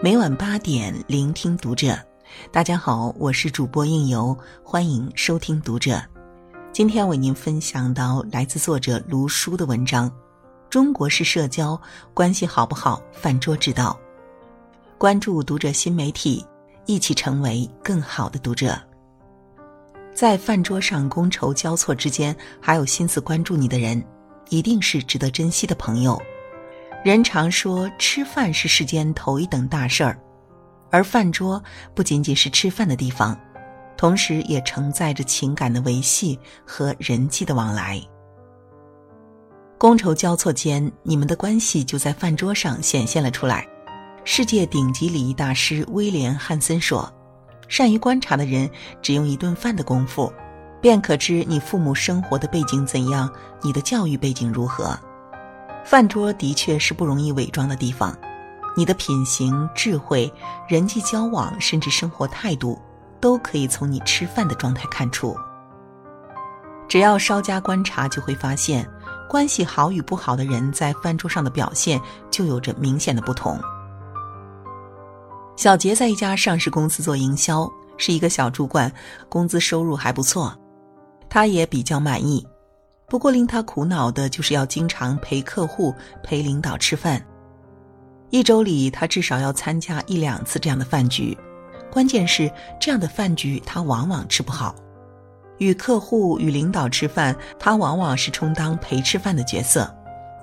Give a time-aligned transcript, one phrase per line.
[0.00, 1.98] 每晚八点，聆听读者。
[2.52, 6.00] 大家好，我是主播应由，欢迎收听读者。
[6.72, 10.08] 今天为您分享到来自作者卢书的文章：
[10.70, 11.78] 中国式社交
[12.14, 13.02] 关系好不好？
[13.10, 13.98] 饭桌之道。
[14.98, 16.46] 关注读者新媒体，
[16.86, 18.80] 一起成为更好的读者。
[20.14, 24.00] 在饭桌上觥筹交错之间，还有心思关注你的人，
[24.48, 26.16] 一定是值得珍惜的朋友。
[27.04, 30.18] 人常说，吃饭是世间头一等大事儿，
[30.90, 31.62] 而饭桌
[31.94, 33.38] 不仅仅是吃饭的地方，
[33.96, 38.02] 同时也承载着情感的维系和人际的往来。
[39.78, 43.66] 觥筹交错间，你们的关系就在饭桌上显现了出来。
[44.24, 47.10] 世界顶级礼仪大师威廉·汉森说。
[47.68, 48.68] 善于观察的人，
[49.02, 50.32] 只用一顿饭的功夫，
[50.80, 53.30] 便可知你父母生活的背景怎样，
[53.62, 54.98] 你的教育背景如何。
[55.84, 58.16] 饭桌的确是不容易伪装的地方，
[58.76, 60.32] 你的品行、智慧、
[60.68, 62.78] 人际交往，甚至生活态度，
[63.20, 65.34] 都可以从你吃饭的状态看出。
[66.86, 68.86] 只要稍加观察，就会发现，
[69.28, 73.58] 关系好与不好的人在饭桌上的表现就有着明显的不同。
[75.56, 78.92] 小杰在一家上市公司做营销，是一个小主管，
[79.28, 80.56] 工资收入还不错，
[81.28, 82.46] 他也比较满意。
[83.08, 87.24] 不过令他苦恼的就是要经常陪客户、陪领导吃饭，
[88.28, 91.36] 一周里他至少要参加一两次这样的饭局。
[91.90, 94.74] 关键是这样的饭局他往往吃不好，
[95.56, 99.90] 与客户、与领导吃饭，他往往是充当陪吃饭的角色，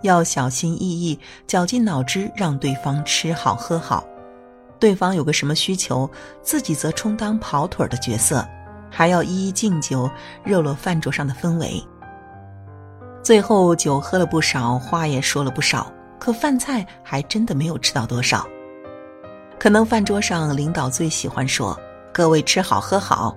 [0.00, 4.02] 要小心翼翼、绞尽脑汁让对方吃好喝好。
[4.80, 6.10] 对方有个什么需求，
[6.42, 8.46] 自己则充当跑腿的角色，
[8.90, 10.10] 还要一一敬酒，
[10.42, 11.82] 热络饭桌上的氛围。
[13.24, 18.46] 最后酒喝了不少，话也说了不少，可饭菜还真的没有吃到多少。
[19.58, 21.74] 可能饭桌上领导最喜欢说
[22.12, 23.34] “各位吃好喝好”，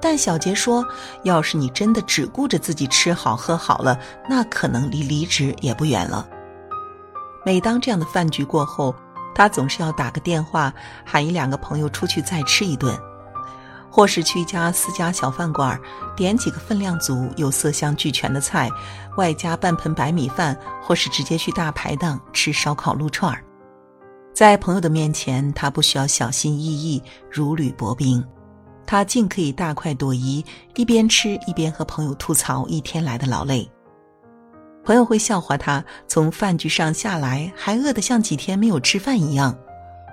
[0.00, 0.86] 但小杰说
[1.24, 3.98] ：“要是你真的只顾着自己吃好喝好了，
[4.30, 6.28] 那可能离离职也不远了。”
[7.44, 8.94] 每当这样的饭局过后，
[9.34, 10.72] 他总是要打个电话，
[11.04, 12.96] 喊一两个朋友出去再吃一顿，
[13.94, 15.80] 或是去一家私家小饭馆，
[16.16, 18.68] 点几个分量足、又色香俱全的菜，
[19.16, 23.44] 外加半盆白米饭，或是直接去大排档吃烧烤、撸串儿。
[24.34, 27.00] 在朋友的面前，他不需要小心翼翼、
[27.30, 28.20] 如履薄冰，
[28.84, 30.44] 他尽可以大快朵颐，
[30.74, 33.70] 一边吃一边和朋友吐槽一天来的劳累。
[34.84, 39.56] 朋友会笑话他从饭局上下来还饿得像几天没有吃饭一样，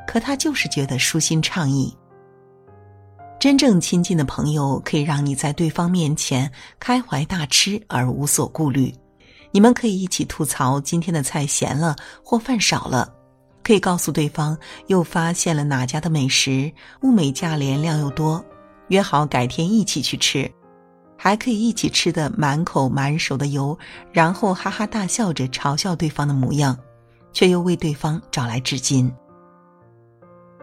[0.08, 1.92] 可他就是觉得舒心畅意。
[3.42, 8.94] 真正亲近的朋友可以让你在对方面前开怀大吃而无所顾虑，
[9.50, 13.12] 你们可以一起吐槽今天的菜咸了或饭少了，
[13.64, 18.46] 可以告诉对方又发现了哪家的美食物美价廉量又多，
[18.90, 20.48] 约好改天一起去吃。
[21.18, 23.76] 还可以一起吃的满口满手的油，
[24.12, 26.78] 然后哈哈大笑着嘲笑对方的模样，
[27.34, 29.12] 却又为对方找来纸巾。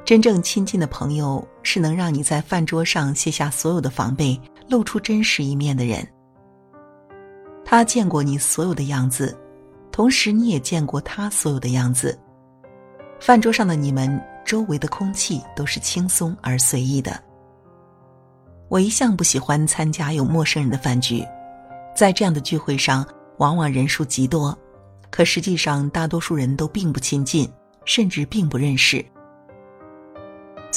[0.09, 6.03] 真正亲近的朋友是能让你在饭桌上卸下所有的防备，露出真实一面的人。
[7.63, 9.39] 他见过你所有的样子，
[9.93, 12.19] 同时你也见过他所有的样子。
[13.21, 17.23] 饭桌上的你们，周围的空气都是轻松而随意的。
[18.71, 21.23] 我一向不喜欢参加有陌生人的饭局，
[21.95, 24.59] 在这样的聚会上，往往人数极多，
[25.11, 27.47] 可实际上大多数人都并不亲近，
[27.85, 29.05] 甚至并不认识。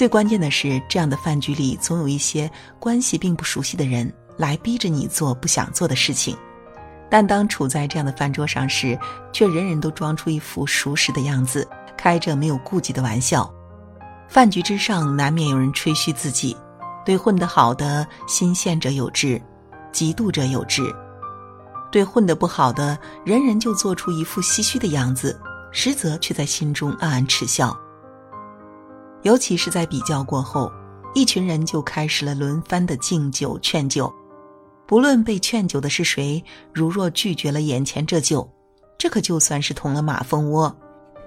[0.01, 6.35] 最关键的是，这样的饭局里总有一些关系并不熟悉的人来逼着你做不想做的事情，
[7.07, 8.97] 但当处在这样的饭桌上时，
[9.31, 13.47] 却人人都装出一副熟识的样子，开着没有顾忌的玩笑。
[14.27, 16.57] 饭局之上，难免有人吹嘘自己。
[17.05, 19.39] 对混得好的新鲜者有之，
[19.93, 20.81] 嫉妒者有之；
[21.91, 25.39] 对混得不好的，人人就做出一副唏嘘的样子，
[25.71, 27.79] 实则却在心中暗暗耻笑。
[29.23, 30.71] 尤其是在比较过后，
[31.13, 34.11] 一群人就开始了轮番的敬酒劝酒。
[34.87, 38.49] 不论被劝酒的是谁，如若拒绝了眼前这酒，
[38.97, 40.75] 这可就算是捅了马蜂窝。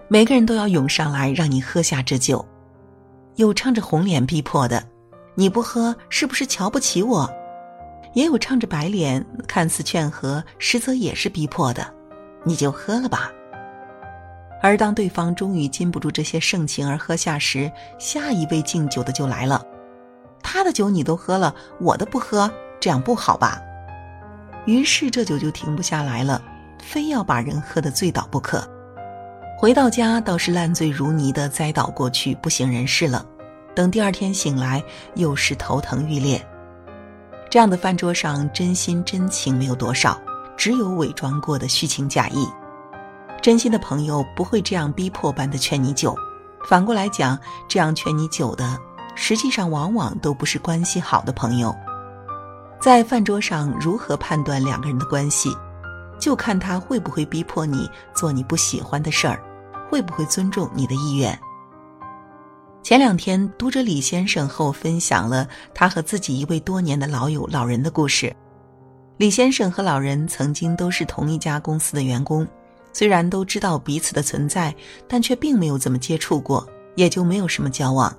[0.08, 2.44] 每个人都要涌上来让你喝下这酒，
[3.36, 4.86] 有唱着红脸逼迫的。
[5.34, 7.28] 你不喝是不是瞧不起我？
[8.12, 11.92] 也有唱着白脸，看似劝和，实则也是逼迫的。
[12.44, 13.32] 你就喝了吧。
[14.64, 19.62] 而当对方终于禁不住这些盛情而喝下时，下一位敬酒的就来了。
[20.42, 22.50] 他的酒你都喝了，我的不喝，
[22.80, 23.60] 这样不好吧？
[24.64, 26.42] 于是这酒就停不下来了，
[26.82, 28.66] 非要把人喝得醉倒不可。
[29.58, 33.22] 回到家倒是烂醉如泥的栽倒过去，不省人事了。
[33.74, 34.82] 等第二天醒来，
[35.14, 36.42] 又是头疼欲裂。
[37.50, 40.18] 这样的饭桌上，真心真情没有多少，
[40.56, 42.48] 只有伪装过的虚情假意。
[43.44, 46.16] 真心的朋友不会这样逼迫般的劝你酒，
[46.66, 47.38] 反过来讲，
[47.68, 48.80] 这样劝你酒的，
[49.14, 51.76] 实际上往往都不是关系好的朋友。
[52.80, 55.54] 在饭桌上，如何判断两个人的关系，
[56.18, 59.38] 就看他会不会逼迫你做你不喜欢的事儿，
[59.90, 61.38] 会不会尊重你的意愿。
[62.82, 68.34] 前两天，读者李先生和我分享了他和自己一位多年的老友老人的故事。
[69.18, 72.48] 李先生和老人曾经都是同一家公司的员工，
[72.94, 74.74] 虽然都知道彼此的存在，
[75.06, 78.16] 但却并没有怎么接触过，也就没有什么交往。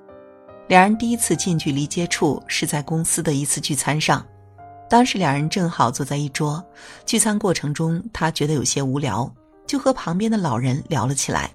[0.68, 4.24] 两人第一次近距离接触是在公司的一次聚餐上，
[4.88, 6.64] 当时两人正好坐在一桌，
[7.06, 9.34] 聚餐过程中他觉得有些无聊，
[9.66, 11.50] 就和旁边的老人聊了起来。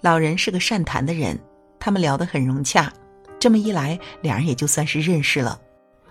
[0.00, 1.38] 老人是个善谈的人。
[1.84, 2.92] 他们聊得很融洽，
[3.40, 5.60] 这么一来，两人也就算是认识了。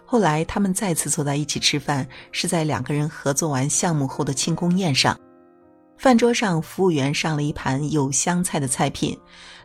[0.05, 5.17] 后来，他们再次坐在一起吃饭，是在两个人合作完项目后的庆功宴上。
[6.01, 9.15] 饭桌上，服务员上了一盘有香菜的菜品，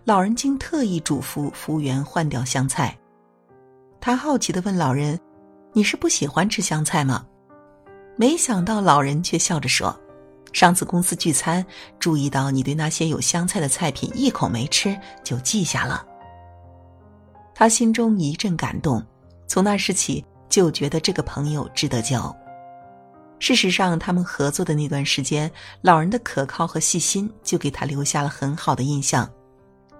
[0.05, 2.95] 老人竟特意嘱咐服务员换掉香菜。
[4.03, 5.19] 他好奇地问老人
[5.73, 7.25] ：“你是不喜欢吃香菜吗？”
[8.19, 9.99] 没想到老人却笑着说。
[10.53, 11.65] 上次公司聚餐，
[11.99, 14.95] 注意到你对那些有香菜的菜品一口没吃，
[15.25, 16.05] 就记下了。
[17.55, 19.03] 他心中一阵感动，
[19.49, 22.37] 从那时起就觉得这个朋友值得交。
[23.39, 25.51] 事实上，他们合作的那段时间，
[25.83, 29.31] 老人的可靠和细心就给他留下了很好的印象，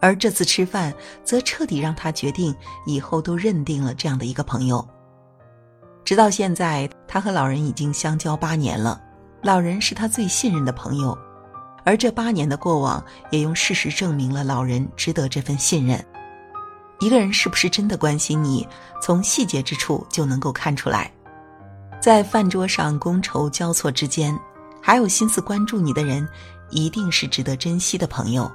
[0.01, 0.93] 而这次吃饭
[1.23, 2.55] 则彻底让他决定
[2.87, 4.87] 以后都认定了这样的一个朋友。
[6.05, 9.03] 直到现在，他和老人已经相交八年了。
[9.43, 11.17] 老人是他最信任的朋友，
[11.85, 16.05] 而这八年的过往也用事实证明了老人值得这份信任。
[17.01, 18.67] 一个人是不是真的关心你，
[19.03, 21.13] 从细节之处就能够看出来。
[22.01, 24.39] 在饭桌上觥筹交错之间，
[24.81, 26.27] 还有心思关注你的人，
[26.71, 28.51] 一定是值得珍惜的朋友。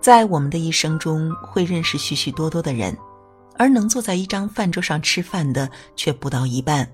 [0.00, 2.96] 在我们的一生中，会认识许许多多的人，
[3.56, 6.88] 而能坐在一张饭桌上吃饭的却不到一半。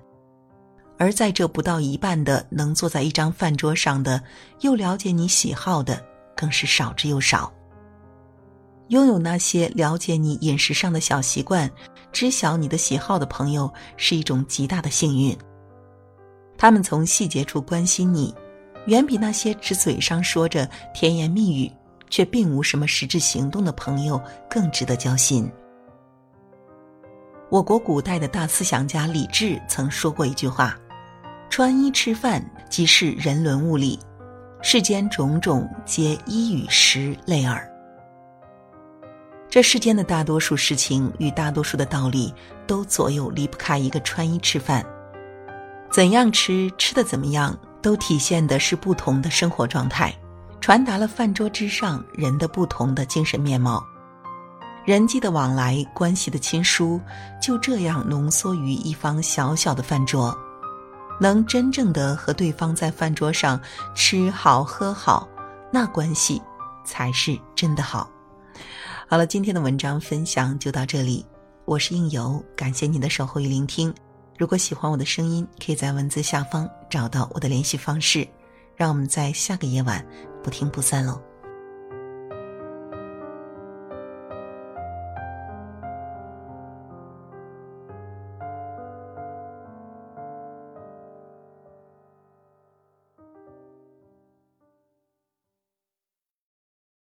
[0.97, 4.21] 而在这不到一半的能坐在一张饭桌上的，
[4.61, 6.03] 又了解你喜好的，
[6.35, 7.51] 更是少之又少。
[8.89, 11.69] 拥有那些了解你饮食上的小习惯，
[12.11, 15.35] 知晓你的喜好的朋友，是一种极大的幸运。
[16.57, 18.33] 他们从细节处关心你，
[18.87, 21.71] 远比那些只嘴上说着甜言蜜语，
[22.09, 24.19] 却并无什么实质行动的朋友
[24.49, 25.49] 更值得交心。
[27.51, 30.75] 我国古代的大思想家李治曾说过一句话。
[31.47, 33.99] 穿衣吃饭即是人伦物理，
[34.63, 37.68] 世间种种皆衣与食类耳。
[39.49, 42.31] 这世间的大多数事情与大多数的道理，
[42.67, 44.85] 都左右离不开一个穿衣吃饭。
[45.91, 50.13] 怎样吃，吃的怎么样，都体现的是不同的生活状态，
[50.61, 53.83] 传达了饭桌之上人的不同的精神面貌。
[54.85, 57.01] 人际的往来，关系的亲疏，
[57.41, 60.37] 就这样浓缩于一方小小的饭桌。
[61.19, 63.59] 能真正的和对方在饭桌上
[63.95, 65.27] 吃好喝好，
[65.73, 66.39] 那关系
[66.85, 68.09] 才是真的好。
[69.11, 71.25] 好了，今天的文章分享就到这里，
[71.65, 73.91] 我是应由，感谢您的守候与聆听。
[74.37, 78.27] 如果喜欢我的声音，可以在文字下方找到我的联系方式，
[78.75, 80.05] 让我们在下个夜晚
[80.43, 81.19] 不听不散喽。